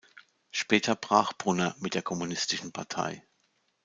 Später 0.49 0.95
brach 0.95 1.33
Brunner 1.33 1.75
mit 1.77 1.93
der 1.93 2.01
Kommunistischen 2.01 2.71
Partei. 2.71 3.23